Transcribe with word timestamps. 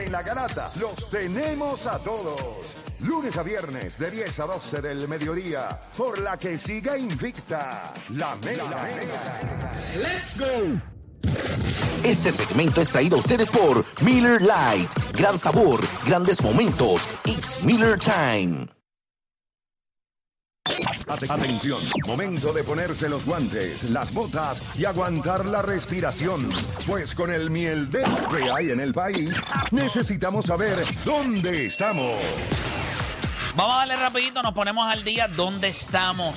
En 0.00 0.10
la 0.10 0.22
garata 0.22 0.72
los 0.80 1.08
tenemos 1.08 1.86
a 1.86 2.00
todos. 2.00 2.74
Lunes 2.98 3.36
a 3.36 3.44
viernes 3.44 3.96
de 3.96 4.10
10 4.10 4.40
a 4.40 4.46
12 4.46 4.82
del 4.82 5.06
mediodía. 5.06 5.68
Por 5.96 6.20
la 6.20 6.36
que 6.36 6.58
siga 6.58 6.98
invicta. 6.98 7.92
La 8.08 8.34
Mega. 8.44 8.88
Let's 9.96 10.40
go. 10.40 10.80
Este 12.02 12.32
segmento 12.32 12.80
es 12.80 12.88
traído 12.88 13.18
a 13.18 13.20
ustedes 13.20 13.48
por 13.50 13.84
Miller 14.02 14.42
Light. 14.42 14.90
Gran 15.16 15.38
sabor, 15.38 15.80
grandes 16.04 16.42
momentos. 16.42 17.06
It's 17.24 17.62
Miller 17.62 17.96
Time. 17.96 18.66
Atención, 21.06 21.82
momento 22.06 22.52
de 22.52 22.64
ponerse 22.64 23.08
los 23.08 23.26
guantes, 23.26 23.84
las 23.84 24.12
botas 24.12 24.62
y 24.74 24.86
aguantar 24.86 25.44
la 25.44 25.60
respiración. 25.60 26.48
Pues 26.86 27.14
con 27.14 27.30
el 27.30 27.50
miel 27.50 27.90
de 27.90 28.02
que 28.02 28.50
hay 28.50 28.70
en 28.70 28.80
el 28.80 28.94
país, 28.94 29.40
necesitamos 29.70 30.46
saber 30.46 30.76
dónde 31.04 31.66
estamos. 31.66 32.14
Vamos 33.54 33.74
a 33.74 33.78
darle 33.80 33.96
rapidito, 33.96 34.42
nos 34.42 34.54
ponemos 34.54 34.90
al 34.90 35.04
día 35.04 35.28
dónde 35.28 35.68
estamos. 35.68 36.34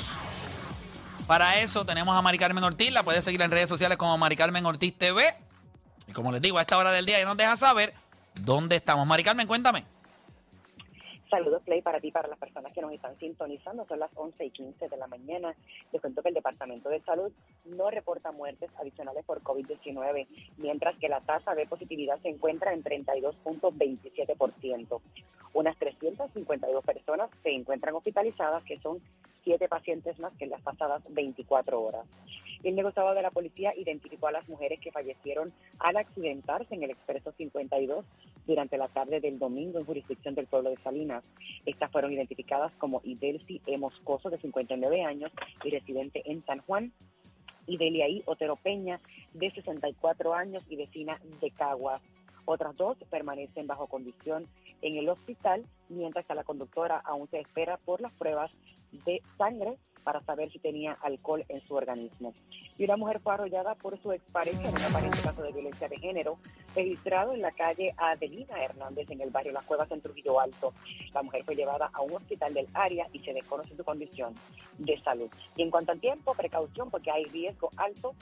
Para 1.28 1.60
eso 1.60 1.86
tenemos 1.86 2.16
a 2.16 2.22
Mari 2.22 2.38
Carmen 2.38 2.64
Ortiz, 2.64 2.92
la 2.92 3.04
puedes 3.04 3.24
seguir 3.24 3.42
en 3.42 3.52
redes 3.52 3.70
sociales 3.70 3.98
como 3.98 4.18
Mari 4.18 4.36
Carmen 4.36 4.66
Ortiz 4.66 4.98
TV. 4.98 5.34
Y 6.08 6.12
como 6.12 6.32
les 6.32 6.42
digo, 6.42 6.58
a 6.58 6.62
esta 6.62 6.78
hora 6.78 6.92
del 6.92 7.06
día 7.06 7.20
ya 7.20 7.26
nos 7.26 7.38
deja 7.38 7.56
saber 7.56 7.94
dónde 8.36 8.76
estamos. 8.76 9.08
Mari 9.08 9.24
Carmen, 9.24 9.48
cuéntame. 9.48 9.86
Saludos, 11.30 11.62
Play, 11.64 11.82
para 11.82 12.00
ti, 12.00 12.10
para 12.10 12.30
las 12.30 12.40
personas 12.40 12.72
que 12.74 12.82
nos 12.82 12.94
están 12.94 13.20
sintonizando. 13.20 13.86
Son 13.86 14.00
las 14.00 14.10
11 14.16 14.46
y 14.46 14.50
15 14.50 14.88
de 14.88 14.98
la 14.98 15.08
mañana. 15.08 15.54
Les 15.92 16.02
cuento 16.02 16.22
que 16.22 16.30
el 16.30 16.36
Departamento 16.36 16.88
de 16.88 17.02
Salud 17.02 17.34
no 17.66 17.90
reporta 17.90 18.32
muertes 18.32 18.72
adicionales 18.80 19.26
por 19.26 19.44
COVID-19, 19.44 20.26
mientras 20.58 20.98
que 20.98 21.10
la 21.10 21.20
tasa 21.20 21.54
de 21.54 21.66
positividad 21.66 22.18
se 22.22 22.30
encuentra 22.30 22.72
en 22.74 22.82
32.27%. 22.82 25.02
Unas 25.54 25.78
352 25.78 26.86
personas 26.86 27.30
se 27.44 27.52
encuentran 27.52 27.96
hospitalizadas, 27.96 28.64
que 28.64 28.80
son 28.80 29.02
siete 29.44 29.68
pacientes 29.68 30.18
más 30.20 30.32
que 30.38 30.46
en 30.46 30.52
las 30.52 30.62
pasadas 30.62 31.04
24 31.10 31.82
horas. 31.82 32.06
El 32.64 32.76
negociado 32.76 33.14
de 33.14 33.22
la 33.22 33.32
policía 33.32 33.74
identificó 33.76 34.28
a 34.28 34.32
las 34.32 34.48
mujeres 34.50 34.80
que 34.80 34.92
fallecieron 34.92 35.54
al 35.80 35.98
accidentarse 35.98 36.74
en 36.74 36.84
el 36.84 36.92
Expreso 36.92 37.32
52 37.32 38.06
durante 38.46 38.78
la 38.78 38.88
tarde 38.88 39.20
del 39.20 39.40
domingo 39.40 39.80
en 39.80 39.86
jurisdicción 39.86 40.36
del 40.36 40.48
pueblo 40.48 40.70
de 40.70 40.78
Salinas. 40.78 41.24
Estas 41.66 41.92
fueron 41.92 42.14
identificadas 42.14 42.72
como 42.78 43.02
Idelsi 43.04 43.62
E. 43.66 43.78
Moscoso, 43.78 44.30
de 44.30 44.40
59 44.40 45.04
años 45.04 45.32
y 45.64 45.70
residente 45.70 46.24
en 46.26 46.44
San 46.46 46.62
Juan, 46.62 46.92
y 47.68 47.78
Deliaí 47.78 48.24
Otero 48.26 48.56
Peña, 48.56 49.00
de 49.34 49.52
64 49.52 50.34
años 50.34 50.64
y 50.70 50.78
vecina 50.78 51.20
de 51.42 51.52
Caguas. 51.52 52.02
Otras 52.46 52.76
dos 52.78 52.98
permanecen 53.10 53.68
bajo 53.68 53.88
condición 53.88 54.48
en 54.82 54.96
el 54.96 55.10
hospital, 55.10 55.66
mientras 55.90 56.26
que 56.26 56.34
la 56.34 56.46
conductora 56.46 56.98
aún 56.98 57.28
se 57.30 57.42
espera 57.42 57.78
por 57.78 58.00
las 58.00 58.14
pruebas 58.14 58.52
de 59.06 59.22
sangre 59.38 59.78
para 60.08 60.24
saber 60.24 60.50
si 60.54 60.60
tenía 60.60 60.94
alcohol 61.02 61.44
en 61.50 61.60
su 61.68 61.76
organismo. 61.76 62.34
Y 62.78 62.86
una 62.86 62.96
mujer 62.96 63.20
fue 63.20 63.34
arrollada 63.34 63.76
por 63.76 64.02
su 64.02 64.14
expareja 64.14 64.70
en 64.70 64.74
un 64.74 64.82
aparente 64.82 65.18
caso 65.22 65.44
de 65.44 65.52
violencia 65.52 65.90
de 65.90 65.98
género 65.98 66.38
registrado 66.74 67.34
en 67.34 67.42
la 67.42 67.52
calle 67.52 67.94
Adelina 67.98 68.64
Hernández 68.64 69.12
en 69.12 69.20
el 69.20 69.32
barrio 69.32 69.52
Las 69.52 69.66
Cuevas 69.66 69.92
en 69.92 70.00
Trujillo 70.00 70.40
Alto. 70.40 70.74
La 71.14 71.24
mujer 71.24 71.44
fue 71.44 71.58
llevada 71.58 71.90
a 71.92 72.02
un 72.04 72.14
hospital 72.14 72.54
del 72.54 72.70
área 72.74 73.10
y 73.12 73.20
se 73.20 73.34
desconoce 73.34 73.76
su 73.76 73.84
condición 73.84 74.34
de 74.78 74.98
salud. 75.02 75.30
Y 75.58 75.64
en 75.64 75.72
cuanto 75.72 75.92
al 75.92 76.00
tiempo, 76.00 76.34
precaución 76.34 76.90
porque 76.90 77.12
hay 77.12 77.26
riesgo 77.26 77.70
alto 77.76 78.16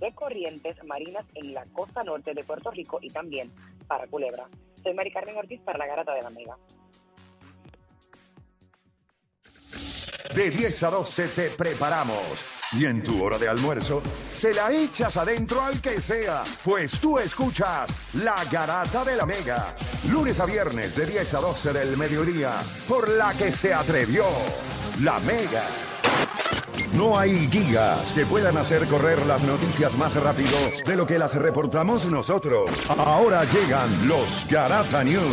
de 0.00 0.12
corrientes 0.12 0.82
marinas 0.84 1.26
en 1.34 1.52
la 1.52 1.66
costa 1.66 2.02
norte 2.02 2.32
de 2.32 2.44
Puerto 2.44 2.70
Rico 2.70 2.98
y 3.02 3.10
también 3.10 3.52
para 3.86 4.06
Culebra. 4.06 4.48
Soy 4.82 4.94
Mari 4.94 5.12
Carmen 5.12 5.36
Ortiz 5.36 5.60
para 5.60 5.76
la 5.76 5.86
Garata 5.86 6.14
de 6.14 6.22
la 6.22 6.30
Mega. 6.30 6.56
De 10.36 10.50
10 10.50 10.82
a 10.82 10.90
12 10.90 11.28
te 11.28 11.48
preparamos. 11.48 12.20
Y 12.72 12.84
en 12.84 13.02
tu 13.02 13.24
hora 13.24 13.38
de 13.38 13.48
almuerzo, 13.48 14.02
se 14.30 14.52
la 14.52 14.70
echas 14.70 15.16
adentro 15.16 15.62
al 15.62 15.80
que 15.80 15.98
sea, 15.98 16.44
pues 16.62 17.00
tú 17.00 17.18
escuchas 17.18 17.88
La 18.22 18.44
Garata 18.52 19.02
de 19.02 19.16
la 19.16 19.24
Mega. 19.24 19.74
Lunes 20.10 20.38
a 20.38 20.44
viernes 20.44 20.94
de 20.94 21.06
10 21.06 21.32
a 21.32 21.40
12 21.40 21.72
del 21.72 21.96
mediodía, 21.96 22.52
por 22.86 23.08
la 23.08 23.32
que 23.32 23.50
se 23.50 23.72
atrevió 23.72 24.26
La 25.00 25.18
Mega. 25.20 25.64
No 26.92 27.18
hay 27.18 27.46
guías 27.46 28.12
que 28.12 28.26
puedan 28.26 28.58
hacer 28.58 28.86
correr 28.88 29.24
las 29.24 29.42
noticias 29.42 29.96
más 29.96 30.14
rápido 30.16 30.58
de 30.86 30.96
lo 30.96 31.06
que 31.06 31.18
las 31.18 31.34
reportamos 31.34 32.04
nosotros. 32.04 32.70
Ahora 32.90 33.44
llegan 33.44 34.06
los 34.06 34.46
Garata 34.50 35.02
News. 35.02 35.32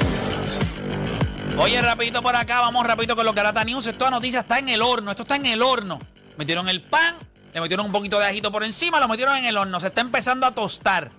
Oye, 1.57 1.79
rapidito 1.81 2.23
por 2.23 2.35
acá, 2.35 2.61
vamos 2.61 2.85
rapidito 2.85 3.15
con 3.15 3.25
los 3.25 3.35
Garata 3.35 3.63
News. 3.63 3.85
Esta 3.85 4.09
noticia 4.09 4.39
está 4.39 4.57
en 4.57 4.69
el 4.69 4.81
horno, 4.81 5.11
esto 5.11 5.21
está 5.21 5.35
en 5.35 5.45
el 5.45 5.61
horno. 5.61 6.01
Metieron 6.35 6.67
el 6.67 6.81
pan, 6.81 7.17
le 7.53 7.61
metieron 7.61 7.85
un 7.85 7.91
poquito 7.91 8.19
de 8.19 8.25
ajito 8.25 8.51
por 8.51 8.63
encima, 8.63 8.99
lo 8.99 9.07
metieron 9.07 9.37
en 9.37 9.45
el 9.45 9.55
horno. 9.55 9.79
Se 9.79 9.87
está 9.87 10.01
empezando 10.01 10.47
a 10.47 10.51
tostar. 10.51 11.11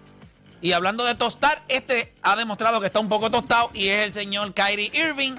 Y 0.61 0.73
hablando 0.73 1.05
de 1.05 1.15
tostar, 1.15 1.62
este 1.69 2.12
ha 2.23 2.34
demostrado 2.34 2.81
que 2.81 2.87
está 2.87 2.99
un 2.99 3.09
poco 3.09 3.31
tostado 3.31 3.71
y 3.75 3.89
es 3.89 4.06
el 4.06 4.12
señor 4.12 4.53
Kyrie 4.55 4.91
Irving, 4.93 5.34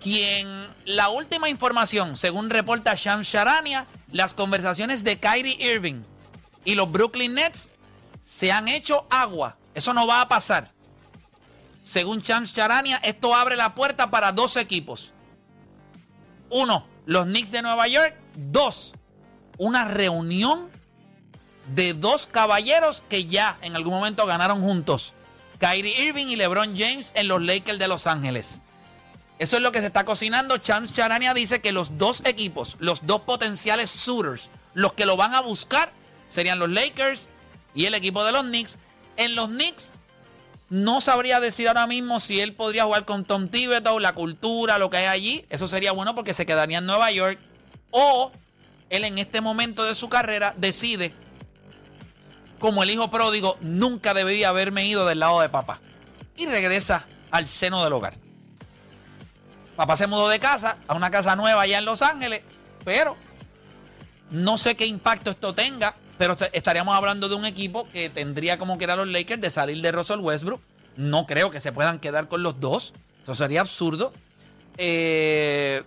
quien 0.00 0.68
la 0.84 1.08
última 1.08 1.48
información, 1.48 2.14
según 2.14 2.48
reporta 2.48 2.94
Shams 2.94 3.28
Charania, 3.28 3.86
las 4.12 4.32
conversaciones 4.32 5.02
de 5.02 5.18
Kyrie 5.18 5.56
Irving 5.74 6.02
y 6.64 6.76
los 6.76 6.90
Brooklyn 6.90 7.34
Nets 7.34 7.72
se 8.22 8.52
han 8.52 8.68
hecho 8.68 9.06
agua. 9.10 9.56
Eso 9.74 9.92
no 9.92 10.06
va 10.06 10.20
a 10.20 10.28
pasar. 10.28 10.75
Según 11.86 12.20
Shams 12.20 12.52
Charania, 12.52 12.96
esto 13.04 13.32
abre 13.32 13.54
la 13.54 13.76
puerta 13.76 14.10
para 14.10 14.32
dos 14.32 14.56
equipos. 14.56 15.12
Uno, 16.50 16.84
los 17.04 17.26
Knicks 17.26 17.52
de 17.52 17.62
Nueva 17.62 17.86
York. 17.86 18.12
Dos, 18.34 18.94
una 19.56 19.84
reunión 19.84 20.68
de 21.76 21.94
dos 21.94 22.26
caballeros 22.26 23.04
que 23.08 23.26
ya 23.26 23.56
en 23.62 23.76
algún 23.76 23.94
momento 23.94 24.26
ganaron 24.26 24.62
juntos. 24.62 25.14
Kyrie 25.60 26.06
Irving 26.06 26.26
y 26.26 26.34
LeBron 26.34 26.76
James 26.76 27.12
en 27.14 27.28
los 27.28 27.40
Lakers 27.40 27.78
de 27.78 27.86
Los 27.86 28.08
Ángeles. 28.08 28.60
Eso 29.38 29.56
es 29.56 29.62
lo 29.62 29.70
que 29.70 29.80
se 29.80 29.86
está 29.86 30.04
cocinando. 30.04 30.58
Chams 30.58 30.92
Charania 30.92 31.34
dice 31.34 31.60
que 31.60 31.70
los 31.70 31.98
dos 31.98 32.20
equipos, 32.24 32.76
los 32.80 33.06
dos 33.06 33.20
potenciales 33.20 33.90
suitors, 33.90 34.50
los 34.74 34.94
que 34.94 35.06
lo 35.06 35.16
van 35.16 35.36
a 35.36 35.40
buscar 35.40 35.92
serían 36.30 36.58
los 36.58 36.68
Lakers 36.68 37.28
y 37.76 37.84
el 37.84 37.94
equipo 37.94 38.24
de 38.24 38.32
los 38.32 38.42
Knicks. 38.42 38.76
En 39.16 39.36
los 39.36 39.46
Knicks 39.46 39.92
no 40.68 41.00
sabría 41.00 41.38
decir 41.38 41.68
ahora 41.68 41.86
mismo 41.86 42.18
si 42.18 42.40
él 42.40 42.52
podría 42.54 42.84
jugar 42.84 43.04
con 43.04 43.24
Tom 43.24 43.48
Thibodeau, 43.48 44.00
la 44.00 44.14
cultura, 44.14 44.78
lo 44.78 44.90
que 44.90 44.96
hay 44.96 45.06
allí. 45.06 45.46
Eso 45.48 45.68
sería 45.68 45.92
bueno 45.92 46.14
porque 46.14 46.34
se 46.34 46.46
quedaría 46.46 46.78
en 46.78 46.86
Nueva 46.86 47.10
York. 47.10 47.38
O 47.90 48.32
él 48.90 49.04
en 49.04 49.18
este 49.18 49.40
momento 49.40 49.84
de 49.84 49.94
su 49.94 50.08
carrera 50.08 50.54
decide, 50.56 51.14
como 52.58 52.82
el 52.82 52.90
hijo 52.90 53.10
pródigo, 53.10 53.58
nunca 53.60 54.12
debería 54.12 54.48
haberme 54.48 54.86
ido 54.86 55.06
del 55.06 55.20
lado 55.20 55.40
de 55.40 55.48
papá. 55.48 55.80
Y 56.36 56.46
regresa 56.46 57.06
al 57.30 57.48
seno 57.48 57.84
del 57.84 57.92
hogar. 57.92 58.14
Papá 59.76 59.96
se 59.96 60.06
mudó 60.06 60.28
de 60.28 60.40
casa 60.40 60.78
a 60.88 60.94
una 60.94 61.10
casa 61.10 61.36
nueva 61.36 61.62
allá 61.62 61.78
en 61.78 61.84
Los 61.84 62.02
Ángeles, 62.02 62.42
pero 62.84 63.16
no 64.30 64.58
sé 64.58 64.74
qué 64.74 64.86
impacto 64.86 65.30
esto 65.30 65.54
tenga, 65.54 65.94
pero 66.18 66.36
estaríamos 66.52 66.96
hablando 66.96 67.28
de 67.28 67.34
un 67.34 67.44
equipo 67.44 67.88
que 67.88 68.08
tendría 68.08 68.58
como 68.58 68.78
que 68.78 68.84
era 68.84 68.96
los 68.96 69.08
Lakers 69.08 69.40
de 69.40 69.50
salir 69.50 69.82
de 69.82 69.92
Russell 69.92 70.20
Westbrook. 70.20 70.60
No 70.96 71.26
creo 71.26 71.50
que 71.50 71.60
se 71.60 71.72
puedan 71.72 71.98
quedar 71.98 72.28
con 72.28 72.42
los 72.42 72.58
dos. 72.58 72.94
Eso 73.22 73.34
sería 73.34 73.60
absurdo. 73.60 74.12
Eh, 74.78 75.82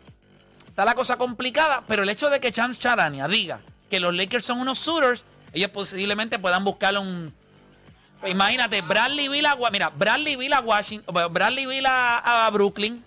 está 0.67 0.85
la 0.85 0.93
cosa 0.93 1.17
complicada, 1.17 1.83
pero 1.87 2.03
el 2.03 2.09
hecho 2.09 2.29
de 2.29 2.39
que 2.39 2.51
Chance 2.51 2.79
Charania 2.79 3.27
diga 3.27 3.61
que 3.89 3.99
los 3.99 4.13
Lakers 4.13 4.45
son 4.45 4.59
unos 4.59 4.77
suitors, 4.77 5.25
ellos 5.53 5.71
posiblemente 5.71 6.37
puedan 6.37 6.63
buscar 6.63 6.97
un. 6.97 7.33
Imagínate, 8.27 8.81
Bradley 8.81 9.29
Bill 9.29 9.45
a, 9.45 9.55
mira, 9.71 9.89
Bradley 9.89 10.35
Bill 10.35 10.53
a 10.53 10.59
Washington, 10.59 11.15
Bradley 11.31 11.65
Bill 11.65 11.85
a, 11.85 12.45
a 12.45 12.49
Brooklyn, 12.51 13.03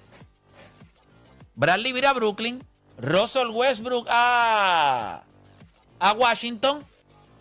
Bradley 1.54 1.92
Bill 1.92 2.06
a 2.06 2.12
Brooklyn, 2.14 2.64
Russell 2.98 3.48
Westbrook 3.48 4.06
a, 4.10 5.22
a 6.00 6.12
Washington 6.14 6.84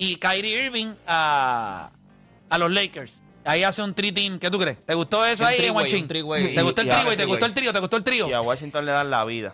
y 0.02 0.16
Kyrie 0.16 0.66
Irving 0.66 0.94
a, 1.06 1.92
a 2.50 2.58
los 2.58 2.72
Lakers. 2.72 3.22
Ahí 3.46 3.64
hace 3.64 3.84
un 3.84 3.94
tri 3.94 4.12
team. 4.12 4.40
¿Qué 4.40 4.50
tú 4.50 4.58
crees? 4.58 4.84
¿Te 4.84 4.96
gustó 4.96 5.24
eso 5.24 5.44
Un 5.44 5.50
ahí, 5.50 5.58
three-way, 5.58 5.84
Guachín? 5.84 6.02
un 6.02 6.08
three-way. 6.08 6.56
¿Te 6.56 6.62
gustó 6.64 6.82
el 6.82 6.88
Y- 6.88 7.14
y 7.14 7.18
te 7.18 7.26
gustó 7.26 7.46
el 7.46 7.54
trío? 7.54 7.72
¿Te 7.74 7.80
gustó 7.80 7.98
el 7.98 8.04
trío? 8.04 8.28
Y 8.28 8.34
a 8.34 8.42
Washington 8.42 8.84
le 8.86 8.92
dan 8.94 9.12
la 9.12 9.24
vida. 9.26 9.54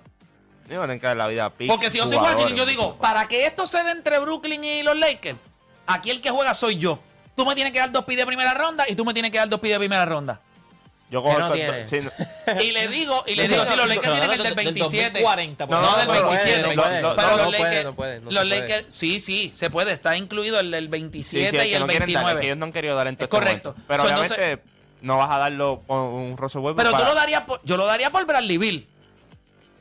Le 0.69 0.77
van 0.77 0.89
a 0.89 0.95
dar 0.97 1.17
la 1.17 1.27
vida 1.27 1.45
a 1.45 1.49
Porque 1.49 1.91
si 1.91 1.97
yo 1.97 2.07
soy 2.07 2.15
jugadores, 2.17 2.39
Washington, 2.43 2.57
yo 2.57 2.65
digo, 2.65 2.97
para 2.97 3.27
que 3.27 3.45
esto 3.45 3.67
se 3.67 3.83
dé 3.83 3.91
entre 3.91 4.19
Brooklyn 4.19 4.63
y 4.63 4.83
los 4.83 4.97
Lakers, 4.97 5.37
aquí 5.85 6.11
el 6.11 6.21
que 6.21 6.29
juega 6.29 6.53
soy 6.53 6.77
yo. 6.77 6.99
Tú 7.35 7.45
me 7.45 7.53
tienes 7.53 7.73
que 7.73 7.79
dar 7.79 7.91
dos 7.91 8.05
pies 8.05 8.17
de 8.17 8.25
primera 8.25 8.53
ronda 8.53 8.85
y 8.87 8.95
tú 8.95 9.03
me 9.03 9.13
tienes 9.13 9.31
que 9.31 9.37
dar 9.37 9.49
dos 9.49 9.59
pies 9.59 9.73
de 9.73 9.79
primera 9.79 10.05
ronda. 10.05 10.41
Yo 11.09 11.23
cojo 11.23 11.39
no 11.39 11.53
el 11.53 11.87
sí, 11.87 11.99
no. 12.01 12.11
Y 12.61 12.71
le 12.71 12.89
digo, 12.89 13.23
y 13.27 13.35
le 13.35 13.47
digo, 13.47 13.65
si 13.65 13.75
los 13.77 13.87
Lakers 13.87 14.11
tienen 14.11 14.31
el 14.31 14.37
del 14.37 14.43
del 14.43 14.55
27. 14.55 15.21
2040, 15.21 15.65
no, 15.67 15.81
no, 15.81 15.97
del 15.97 16.07
no, 16.07 16.13
no 16.13 16.29
27. 16.29 16.75
puede, 16.75 17.01
no 17.01 17.15
puede, 17.15 17.15
pero 17.15 17.37
los 17.37 17.51
Lakers, 17.51 18.33
los. 18.33 18.47
Lakers, 18.47 18.85
sí, 18.89 19.21
sí, 19.21 19.51
se 19.55 19.69
puede, 19.69 19.93
está 19.93 20.17
incluido 20.17 20.59
el 20.59 20.69
del 20.69 20.85
Sí, 20.85 20.89
27 20.89 21.49
sí, 21.49 21.55
es 21.57 21.65
y 21.67 21.73
el 21.73 21.79
no 21.79 21.87
quieren 21.87 22.11
dar, 22.11 22.23
es 22.23 22.25
29. 22.35 22.41
que 22.41 22.45
ellos 22.47 22.57
no 22.57 22.65
han 22.65 22.71
querido 22.73 22.95
dar 22.97 23.07
en 23.07 23.13
este 23.13 23.29
correcto. 23.29 23.73
Pero 23.87 24.03
obviamente 24.03 24.61
no 25.01 25.17
vas 25.17 25.29
a 25.33 25.37
darlo 25.37 25.81
con 25.87 25.97
un 25.99 26.37
Russell 26.37 26.61
Westbrook 26.61 26.85
pero 26.91 26.97
tú 26.97 27.05
lo 27.05 27.13
darías 27.13 27.43
yo 27.63 27.77
lo 27.77 27.85
daría 27.85 28.09
por 28.09 28.25
Bradley 28.25 28.57
Bill, 28.57 28.87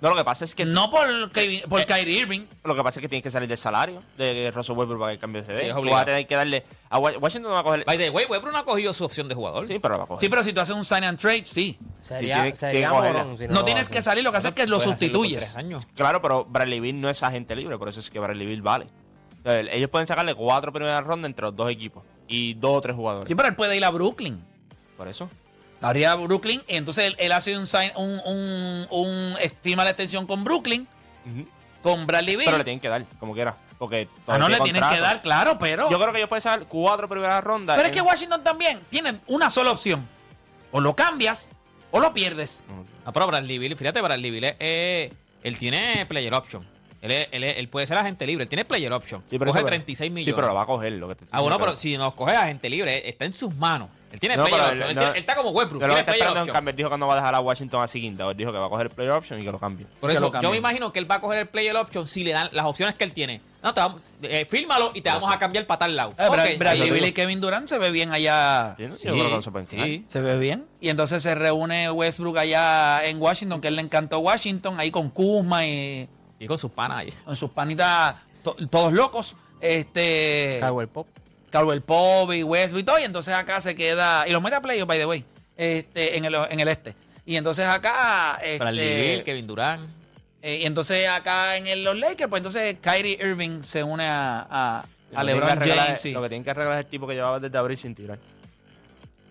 No, 0.01 0.11
lo 0.11 0.17
que 0.17 0.25
pasa 0.25 0.45
es 0.45 0.55
que 0.55 0.65
no 0.67 0.91
por, 0.91 1.07
Kevin- 1.33 1.63
por 1.69 1.81
Eh, 1.81 1.87
Kyrie 1.87 2.19
Irving. 2.21 2.43
Lo 2.65 2.75
que 2.77 2.83
pasa 2.83 3.01
es 3.01 3.03
que 3.03 3.09
tienes 3.09 3.23
que 3.23 3.31
salir 3.31 3.49
del 3.49 3.57
salario 3.57 4.03
de 4.19 4.51
Russell 4.55 4.77
Westbrook 4.77 5.01
para 5.01 5.13
que 5.13 5.19
cambie 5.19 5.41
de 5.43 5.47
Sí, 5.49 5.53
CD. 5.55 5.63
es 5.63 5.69
Tú 5.69 5.75
vas 5.75 5.81
obligado. 5.81 6.03
a 6.03 6.05
tener 6.05 6.27
que 6.27 6.35
darle. 6.37 6.65
A 6.91 6.99
Wa- 6.99 7.17
Washington 7.19 7.49
no 7.51 7.55
va 7.55 7.61
a 7.61 7.65
coger. 7.65 7.85
By 7.87 7.97
the 7.97 8.11
way, 8.11 8.27
Westbrook 8.27 8.53
no 8.53 8.59
ha 8.59 8.65
cogido 8.65 8.93
su 8.93 9.05
opción 9.07 9.27
de 9.29 9.35
jugador. 9.35 9.67
Sí, 9.67 9.79
pero 9.79 9.95
lo 9.95 9.99
va 9.99 10.05
a 10.05 10.07
coger. 10.09 10.21
Sí, 10.21 10.29
pero 10.29 10.43
si 10.45 10.53
tú 10.53 10.61
haces 10.61 10.75
un 10.77 10.85
sign 10.85 11.05
and 11.05 11.19
trade, 11.19 11.45
sí. 11.47 11.79
Sería, 12.03 12.43
tiene- 12.43 12.57
sería 12.57 12.73
tiene 12.73 12.87
que 12.87 12.93
cogerla. 12.95 13.23
morón 13.25 13.39
si 13.39 13.49
No, 13.49 13.55
lo 13.55 13.65
tienes 13.65 13.85
hace. 13.85 13.93
que 13.95 14.03
salir, 14.03 14.23
lo 14.23 14.33
que 14.33 14.39
hace 14.39 14.49
es 14.49 14.55
que 14.55 14.67
lo 14.67 14.77
Puedes 14.77 14.93
hacerlo 14.93 15.13
por 15.13 15.19
sustituyes. 15.23 15.41
tres 15.41 15.57
años. 15.57 15.87
Claro, 15.95 16.21
pero 16.21 16.45
Bradley 16.45 16.81
Bill 16.81 17.01
no 17.01 17.09
es 17.09 17.23
agente 17.23 17.57
libre, 17.57 17.79
por 17.79 17.89
eso 17.89 18.01
es 18.01 18.11
que 18.11 18.19
Bradley 18.19 18.47
Bill 18.47 18.61
vale. 18.63 18.87
Entonces, 19.39 19.69
ellos 19.73 19.89
pueden 19.91 20.07
sacarle 20.07 20.35
cuatro 20.35 20.73
primeras 20.73 21.05
rondas 21.05 21.29
entre 21.31 21.47
los 21.47 21.57
dos 21.57 21.71
equipos 21.71 22.03
y 22.29 22.55
dos 22.55 22.77
o 22.77 22.81
tres 22.83 22.97
jugadores. 22.97 23.29
Sí, 23.29 23.35
pero 23.35 23.49
él 23.49 23.55
puede 23.57 23.77
ir 23.77 23.85
a 23.85 23.91
Brooklyn. 23.91 24.45
Por 24.97 25.09
eso. 25.09 25.31
Haría 25.83 26.15
Brooklyn, 26.15 26.63
y 26.69 26.77
entonces 26.77 27.05
él, 27.07 27.17
él 27.19 27.33
hace 27.33 27.57
un, 27.57 27.67
sign, 27.67 27.93
un, 27.97 28.21
un, 28.25 28.87
un 28.91 29.35
firma 29.63 29.85
la 29.85 29.91
extensión 29.91 30.27
con 30.27 30.43
Brooklyn, 30.45 30.87
con 31.83 32.07
Bradley 32.07 32.37
Bill. 32.37 32.45
Pero 32.47 32.59
le 32.59 32.65
tienen 32.65 32.81
que 32.81 32.89
dar, 32.89 33.05
como 33.19 33.35
quiera. 33.35 33.55
Porque 33.79 34.09
ah, 34.27 34.39
no 34.39 34.49
le 34.49 34.59
tienen 34.61 34.83
que 34.89 35.01
dar, 35.01 35.21
claro, 35.21 35.59
pero. 35.59 35.91
Yo 35.91 35.99
creo 36.01 36.11
que 36.13 36.19
ellos 36.19 36.29
pueden 36.29 36.41
sacar 36.43 36.67
cuatro 36.67 37.09
primeras 37.09 37.45
rondas. 37.45 37.77
pero 37.77 37.89
es 37.89 37.93
que 37.95 38.01
Washington 38.01 38.43
también 38.43 38.81
tiene 38.89 39.21
una 39.27 39.51
sola 39.51 39.71
opción. 39.71 40.09
O 40.73 40.81
lo 40.81 40.97
cambias 40.97 41.51
o 41.91 42.01
lo 42.01 42.13
pierdes. 42.15 42.65
Ah, 43.05 43.13
pero 43.13 43.27
Bradley 43.27 43.59
Bill, 43.59 43.77
fíjate, 43.77 44.01
Bradley 44.01 44.31
Bill, 44.31 44.45
es, 44.45 44.57
eh, 44.59 45.13
él 45.43 45.59
tiene 45.59 46.07
player 46.07 46.33
option. 46.35 46.67
Él, 47.03 47.13
es- 47.13 47.29
él, 47.31 47.45
es- 47.45 47.59
él 47.59 47.69
puede 47.69 47.87
ser 47.87 47.99
agente 47.99 48.27
libre, 48.27 48.45
él 48.45 48.49
tiene 48.49 48.65
player 48.65 48.93
option. 48.93 49.23
Sí, 49.27 49.39
pero 49.39 49.51
Coge 49.51 49.61
eso- 49.61 49.67
36 49.69 50.11
millones. 50.11 50.25
Sí, 50.25 50.33
pero 50.33 50.49
lo 50.49 50.55
va 50.55 50.63
a 50.63 50.67
coger. 50.67 50.93
Lo 50.95 51.09
que 51.09 51.15
te 51.15 51.25
estoy 51.25 51.39
Ah, 51.39 51.43
bueno, 51.43 51.59
pero 51.59 51.77
si 51.77 51.97
nos 51.99 52.15
coge 52.15 52.35
agente 52.35 52.69
libre, 52.71 53.09
está 53.09 53.27
en 53.27 53.35
sus 53.35 53.55
manos. 53.57 53.91
Él 54.17 54.21
tiene 54.21 54.35
No, 54.39 54.45
player 54.45 54.61
option. 54.63 54.77
él- 54.89 54.95
no- 54.95 55.01
tiene- 55.03 55.11
él 55.13 55.19
está 55.19 55.35
como 55.37 55.51
Westbrook, 55.51 55.83
tiene 55.83 56.01
está 56.01 56.13
player 56.13 56.29
option. 56.29 56.47
cambio. 56.47 56.71
Él 56.71 56.77
dijo 56.77 56.89
que 56.89 56.97
no 56.97 57.07
va 57.07 57.13
a 57.13 57.17
dejar 57.17 57.35
a 57.35 57.41
Washington 57.41 57.83
así 57.83 58.01
quinta. 58.01 58.25
Él 58.31 58.35
dijo 58.35 58.51
que 58.51 58.57
va 58.57 58.65
a 58.65 58.69
coger 58.71 58.87
el 58.87 58.93
player 58.93 59.13
option 59.13 59.39
y 59.39 59.45
que 59.45 59.53
lo 59.53 59.59
cambie. 59.59 59.87
Por 60.01 60.11
eso, 60.11 60.33
yo 60.41 60.51
me 60.51 60.57
imagino 60.57 60.91
que 60.91 60.99
él 61.01 61.11
va 61.11 61.17
a 61.17 61.21
coger 61.21 61.41
el 61.41 61.49
player 61.49 61.77
option 61.77 62.07
si 62.07 62.25
le 62.25 62.33
dan 62.33 62.49
las 62.53 62.65
opciones 62.65 62.95
que 62.95 63.05
él 63.05 63.13
tiene. 63.13 63.43
No, 63.63 63.75
te 63.75 63.81
vamos, 63.81 64.01
eh, 64.23 64.47
fírmalo 64.49 64.93
y 64.95 65.03
te 65.03 65.11
vamos 65.11 65.31
a 65.31 65.39
cambiar 65.39 65.67
para 65.67 65.81
tal 65.81 65.97
lado. 65.97 66.15
Eh, 66.19 66.57
Bradley 66.59 66.91
Bill 66.91 67.05
y 67.05 67.13
Kevin 67.13 67.43
Durant 67.43 67.69
se 67.69 67.77
ve 67.77 67.91
bien 67.91 68.11
allá. 68.11 68.75
Sí, 68.79 68.87
¿no? 68.87 68.97
Sí, 68.97 69.09
Yo 69.09 69.13
creo 69.13 69.27
que 69.27 69.35
no 69.35 69.43
se 69.43 69.67
sí. 69.67 70.05
Ve 70.19 70.39
bien. 70.39 70.67
Y 70.81 70.89
entonces 70.89 71.23
se 71.23 71.35
reúne 71.35 71.91
Westbrook 71.91 72.39
allá 72.39 73.05
en 73.05 73.21
Washington, 73.21 73.61
que 73.61 73.69
él 73.69 73.77
le 73.77 73.83
encantó 73.83 74.21
Washington, 74.21 74.81
ahí 74.81 74.91
con 74.91 75.11
Kuzma 75.11 75.67
y 75.67 76.09
Y 76.41 76.47
con 76.47 76.57
sus 76.57 76.71
panas 76.71 76.99
ahí. 77.01 77.13
con 77.27 77.37
sus 77.37 77.51
panitas, 77.51 78.15
to- 78.43 78.57
todos 78.71 78.95
locos. 78.95 79.37
Este. 79.61 80.57
Caldwell 80.61 80.89
Pop. 80.89 81.07
Caldwell 81.57 81.83
Pop 81.83 82.33
y 82.33 82.43
Westbrook 82.43 82.81
y 82.81 82.85
todo. 82.85 82.99
Y 82.99 83.05
entonces 83.05 83.33
acá 83.35 83.61
se 83.61 83.75
queda. 83.75 84.27
Y 84.29 84.33
los 84.33 84.43
mete 84.43 84.57
a 84.57 84.61
playoff, 84.61 84.87
by 84.87 84.99
the 84.99 85.07
way. 85.07 85.25
Este, 85.57 86.17
en, 86.19 86.25
el, 86.27 86.35
en 86.35 86.61
el 86.61 86.69
este. 86.69 86.95
Y 87.25 87.37
entonces 87.37 87.67
acá. 87.67 88.37
Este, 88.43 88.59
Bradley 88.59 89.15
Bill, 89.15 89.25
Kevin 89.25 89.47
Durant. 89.47 89.89
eh, 90.43 90.59
y 90.63 90.67
entonces 90.67 91.09
acá 91.09 91.57
en 91.57 91.67
el- 91.67 91.83
los 91.83 91.99
Lakers, 91.99 92.29
pues 92.29 92.41
entonces 92.41 92.77
Kyrie 92.81 93.19
Irving 93.21 93.63
se 93.63 93.83
une 93.83 94.05
a, 94.07 94.47
a, 94.49 94.85
que 95.11 95.17
que 95.17 95.25
LeBron 95.25 95.49
arreglar- 95.51 95.87
James. 95.87 96.03
sí. 96.03 96.13
Lo 96.13 96.23
que 96.23 96.29
tienen 96.29 96.45
que 96.45 96.51
arreglar 96.51 96.79
es 96.79 96.85
el 96.85 96.91
tipo 96.91 97.07
que 97.07 97.15
llevaba 97.15 97.41
desde 97.41 97.57
abril 97.59 97.79
sin 97.79 97.95
tirar. 97.95 98.19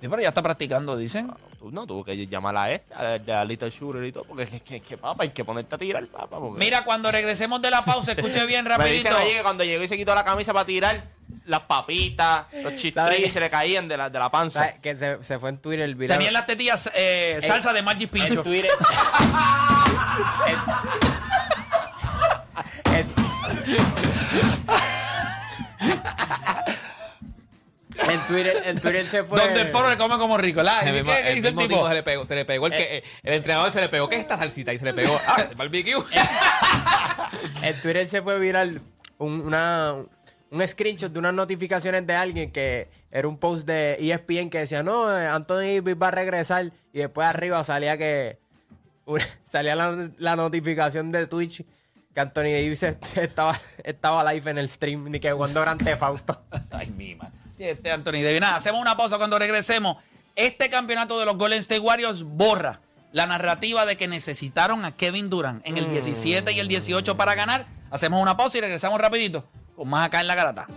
Sí, 0.02 0.08
pero 0.10 0.22
ya 0.22 0.30
está 0.30 0.42
practicando, 0.42 0.98
dicen. 0.98 1.32
Tú 1.60 1.72
no, 1.72 1.88
tuvo 1.88 2.04
que 2.04 2.28
llamar 2.28 2.56
a 2.58 2.72
esta, 2.72 2.96
a, 3.36 3.42
a 3.42 3.46
Little 3.46 3.70
Shooter 3.72 4.04
y 4.04 4.12
todo, 4.12 4.24
porque 4.26 4.44
es 4.44 4.62
que, 4.62 4.80
que, 4.82 4.98
papá, 4.98 5.24
hay 5.24 5.30
que 5.30 5.44
ponerte 5.44 5.74
a 5.74 5.78
tirar, 5.80 6.06
papá. 6.08 6.38
porque- 6.40 6.60
Mira, 6.60 6.84
cuando 6.86 7.12
regresemos 7.12 7.60
de 7.62 7.72
la 7.72 7.84
pausa, 7.84 8.12
escuche 8.12 8.46
bien 8.46 8.66
me 8.78 8.90
dicen 8.90 9.12
rapidito. 9.12 9.18
allí 9.18 9.34
que 9.34 9.42
cuando 9.42 9.64
llegó 9.64 9.84
y 9.84 9.88
se 9.88 9.98
quitó 9.98 10.14
la 10.14 10.24
camisa 10.24 10.54
para 10.54 10.66
tirar, 10.66 11.04
las 11.46 11.62
papitas, 11.62 12.46
los 12.62 12.76
chistrillos 12.76 13.32
se 13.32 13.40
le 13.40 13.50
caían 13.50 13.88
de 13.88 13.98
la, 13.98 14.10
de 14.10 14.20
la 14.20 14.30
panza. 14.30 14.60
¿Sabes? 14.60 14.76
Que 14.82 14.96
se, 14.96 15.24
se 15.24 15.40
fue 15.40 15.50
en 15.50 15.58
Twitter 15.58 15.82
el 15.82 15.96
video. 15.96 16.16
Tenían 16.16 16.34
las 16.34 16.46
tetillas 16.46 16.90
eh, 16.96 17.40
salsa 17.42 17.74
de 17.74 17.82
Magic 17.82 18.10
Pincho. 18.10 18.40
en 18.40 18.44
Twitter. 18.44 18.72
en, 28.10 28.20
Twitter, 28.28 28.62
en 28.66 28.80
Twitter 28.80 29.06
se 29.06 29.24
fue. 29.24 29.40
Donde 29.40 29.62
el 29.62 29.72
porro 29.72 29.90
le 29.90 29.98
come 29.98 30.18
como 30.18 30.38
rico. 30.38 30.64
¿la? 30.64 30.80
El 30.82 30.86
¿Qué, 30.86 30.92
mismo, 30.94 31.12
qué 31.12 31.30
el 31.30 31.36
dice 31.36 31.48
el 31.50 31.56
tipo? 31.56 31.68
tipo 31.68 31.88
se 31.88 31.94
le 31.94 32.04
pegó, 32.04 32.26
se 32.26 32.36
le 32.36 32.46
pegó 32.46 32.68
el 32.68 32.74
que 32.74 33.04
el 33.24 33.34
entrenador 33.34 33.72
se 33.72 33.82
le 33.82 33.90
pegó, 33.90 34.10
¿qué 34.10 34.16
es 34.16 34.22
esta 34.22 34.38
salsita? 34.38 34.74
Y 34.74 34.80
se 34.80 34.86
le 34.86 34.94
pegó, 34.94 35.20
ah, 35.28 35.46
barbecue. 35.56 35.94
En 37.62 37.80
Twitter 37.82 38.08
se 38.08 38.22
fue 38.22 38.40
viral 38.40 38.82
un, 39.18 39.42
una, 39.42 39.96
un 40.56 40.68
screenshot 40.68 41.12
de 41.12 41.20
unas 41.20 41.34
notificaciones 41.34 42.06
de 42.08 42.14
alguien 42.16 42.52
que 42.52 42.88
era 43.12 43.28
un 43.28 43.38
post 43.38 43.68
de 43.68 43.94
ESPN 44.00 44.50
que 44.50 44.60
decía, 44.60 44.84
no, 44.84 45.16
eh, 45.16 45.28
Anthony 45.28 45.76
Davis 45.82 45.96
va 46.02 46.08
a 46.08 46.12
regresar. 46.12 46.72
Y 46.94 47.00
después 47.00 47.28
arriba 47.28 47.64
salía 47.64 47.98
que 47.98 48.38
salía 49.44 49.76
la, 49.76 50.10
la 50.18 50.36
notificación 50.36 51.12
de 51.12 51.28
Twitch 51.28 51.64
que 52.14 52.20
Anthony 52.22 52.44
Davis 52.44 52.84
est- 52.84 53.18
estaba, 53.18 53.60
estaba 53.84 54.34
live 54.34 54.50
en 54.52 54.58
el 54.58 54.70
stream, 54.70 55.10
ni 55.12 55.20
que 55.20 55.32
jugando 55.32 55.62
Grand 55.62 55.84
Theft 55.84 56.02
Auto. 56.04 56.42
Ay, 56.72 56.90
mi 56.92 57.16
madre. 57.16 57.34
Sí, 57.58 57.64
Este 57.66 57.92
Anthony 57.92 58.22
Davis. 58.24 58.40
Nada, 58.42 58.56
hacemos 58.56 58.82
una 58.82 58.96
pausa 58.98 59.18
cuando 59.18 59.38
regresemos. 59.38 59.98
Este 60.36 60.70
campeonato 60.70 61.20
de 61.20 61.26
los 61.26 61.38
Golden 61.38 61.60
State 61.60 61.80
Warriors 61.82 62.24
borra 62.24 62.82
la 63.12 63.28
narrativa 63.28 63.86
de 63.86 63.96
que 63.96 64.08
necesitaron 64.08 64.84
a 64.84 64.94
Kevin 64.96 65.30
Durant 65.30 65.66
en 65.66 65.78
el 65.78 65.90
17 65.90 66.52
y 66.52 66.60
el 66.60 66.68
18 66.68 67.16
para 67.16 67.34
ganar. 67.36 67.66
Hacemos 67.92 68.22
una 68.22 68.36
pausa 68.36 68.58
y 68.58 68.62
regresamos 68.62 69.00
rapidito 69.00 69.46
con 69.76 69.90
más 69.90 70.08
acá 70.08 70.22
en 70.22 70.28
la 70.28 70.36
garata. 70.36 70.68